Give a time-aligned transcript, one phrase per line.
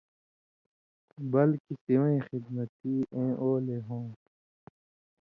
[1.31, 4.29] بلکےۡ سِوَیں خِدمتی اېں اولے ہوں تھہ۔